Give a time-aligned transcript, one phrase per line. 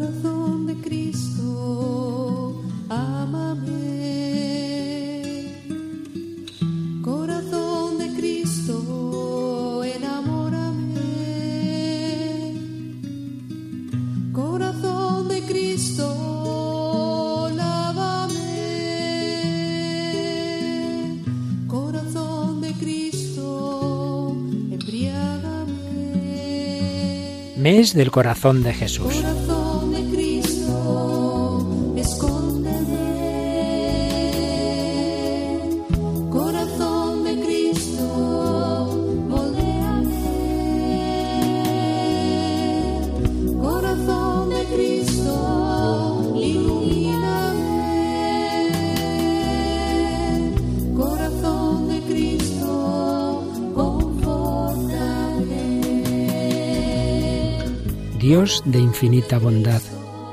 [0.00, 2.54] Corazón de Cristo,
[2.88, 3.68] ámame.
[7.04, 10.94] Corazón de Cristo, enamórame.
[14.32, 18.38] Corazón de Cristo, lávame.
[21.66, 24.34] Corazón de Cristo,
[24.70, 25.74] embriágame.
[27.58, 29.22] Mes del corazón de Jesús.
[58.20, 59.80] Dios de infinita bondad,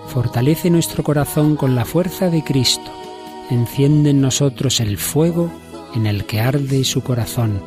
[0.08, 2.92] fortalece nuestro corazón con la fuerza de Cristo,
[3.50, 5.50] enciende en nosotros el fuego
[5.96, 7.62] en el que arde su corazón.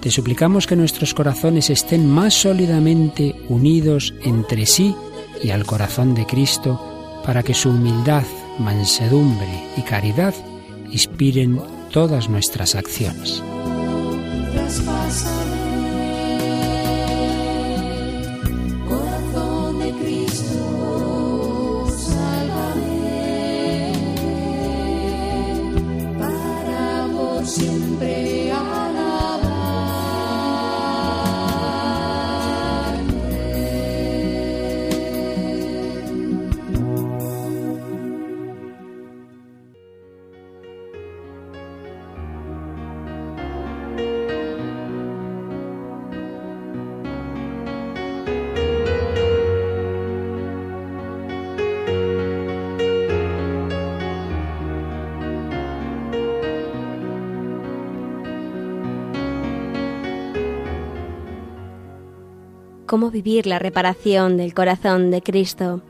[0.00, 4.94] Te suplicamos que nuestros corazones estén más sólidamente unidos entre sí
[5.42, 6.80] y al corazón de Cristo,
[7.26, 8.24] para que su humildad,
[8.60, 10.34] mansedumbre y caridad
[10.92, 13.42] inspiren todas nuestras acciones.
[62.90, 65.80] ¿Cómo vivir la reparación del corazón de Cristo?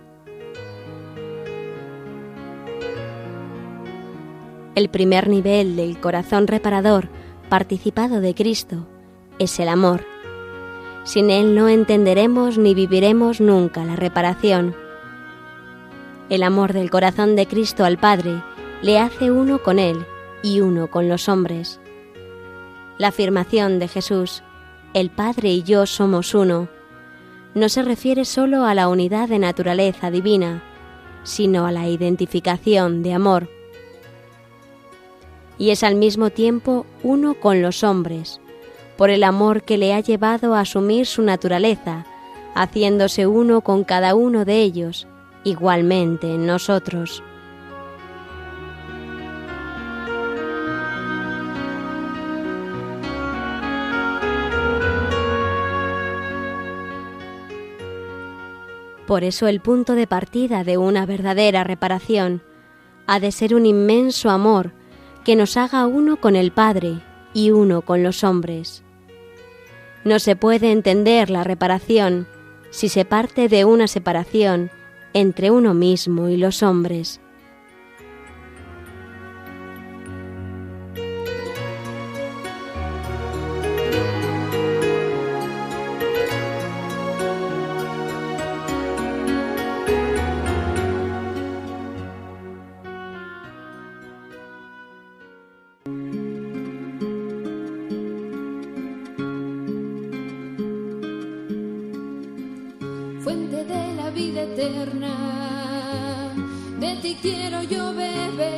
[4.74, 7.08] El primer nivel del corazón reparador
[7.48, 8.86] participado de Cristo
[9.38, 10.04] es el amor.
[11.04, 14.76] Sin él no entenderemos ni viviremos nunca la reparación.
[16.28, 18.42] El amor del corazón de Cristo al Padre
[18.82, 20.04] le hace uno con Él
[20.42, 21.80] y uno con los hombres.
[22.98, 24.42] La afirmación de Jesús,
[24.92, 26.68] el Padre y yo somos uno,
[27.54, 30.62] no se refiere sólo a la unidad de naturaleza divina,
[31.24, 33.48] sino a la identificación de amor.
[35.58, 38.40] Y es al mismo tiempo uno con los hombres,
[38.96, 42.06] por el amor que le ha llevado a asumir su naturaleza,
[42.54, 45.06] haciéndose uno con cada uno de ellos,
[45.44, 47.22] igualmente en nosotros.
[59.10, 62.42] Por eso el punto de partida de una verdadera reparación
[63.08, 64.70] ha de ser un inmenso amor
[65.24, 67.00] que nos haga uno con el Padre
[67.34, 68.84] y uno con los hombres.
[70.04, 72.28] No se puede entender la reparación
[72.70, 74.70] si se parte de una separación
[75.12, 77.20] entre uno mismo y los hombres.
[103.36, 105.14] De la vida eterna.
[106.80, 108.48] De ti quiero yo beber,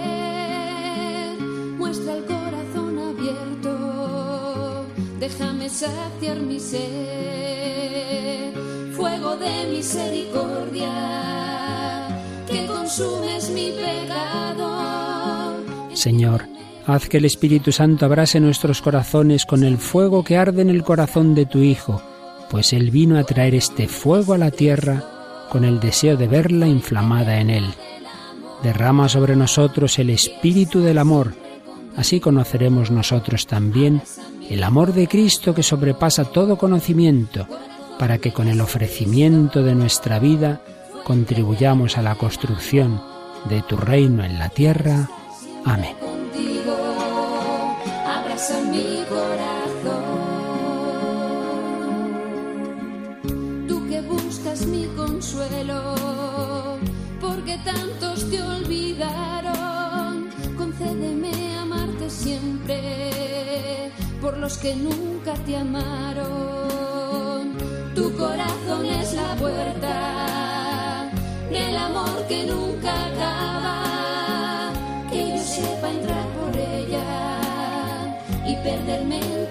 [1.76, 4.86] muestra el corazón abierto,
[5.18, 8.54] déjame saciar mi sed,
[8.92, 10.88] fuego de misericordia,
[12.46, 15.56] que consumes mi pecado.
[15.92, 16.46] Señor,
[16.86, 20.82] haz que el Espíritu Santo abrase nuestros corazones con el fuego que arde en el
[20.82, 22.00] corazón de tu Hijo,
[22.52, 25.02] pues Él vino a traer este fuego a la tierra
[25.50, 27.64] con el deseo de verla inflamada en Él.
[28.62, 31.32] Derrama sobre nosotros el espíritu del amor,
[31.96, 34.02] así conoceremos nosotros también
[34.50, 37.48] el amor de Cristo que sobrepasa todo conocimiento,
[37.98, 40.60] para que con el ofrecimiento de nuestra vida
[41.04, 43.00] contribuyamos a la construcción
[43.48, 45.08] de tu reino en la tierra.
[45.64, 45.96] Amén.
[45.98, 46.76] Contigo,
[48.70, 50.21] mi corazón.
[54.66, 55.94] Mi consuelo,
[57.20, 60.28] porque tantos te olvidaron.
[60.56, 67.52] Concédeme amarte siempre por los que nunca te amaron.
[67.94, 71.10] Tu corazón es la puerta
[71.50, 74.72] del amor que nunca acaba.
[75.10, 77.04] Que yo sepa entrar por ella
[78.46, 79.41] y perderme en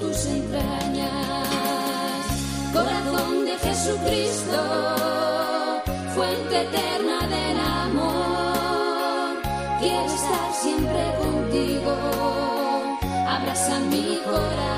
[3.92, 5.84] Jesucristo,
[6.16, 9.42] fuente eterna del amor.
[9.82, 11.94] Quiero estar siempre contigo,
[13.28, 14.71] abraza mi corazón.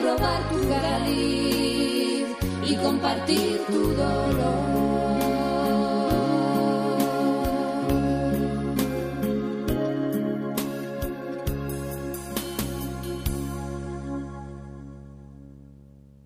[0.00, 2.26] Probar tu cariz
[2.62, 4.73] y compartir tu dolor.